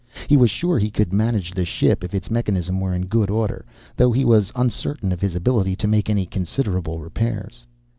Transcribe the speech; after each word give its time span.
He 0.27 0.35
was 0.35 0.49
sure 0.49 0.79
he 0.79 0.89
could 0.89 1.13
manage 1.13 1.51
the 1.51 1.63
ship 1.63 2.03
if 2.03 2.15
its 2.15 2.31
mechanism 2.31 2.79
were 2.79 2.91
in 2.91 3.05
good 3.05 3.29
order, 3.29 3.65
though 3.95 4.11
he 4.11 4.25
was 4.25 4.51
uncertain 4.55 5.11
of 5.11 5.21
his 5.21 5.35
ability 5.35 5.75
to 5.75 5.87
make 5.87 6.09
any 6.09 6.25
considerable 6.25 6.97
repairs. 6.97 7.67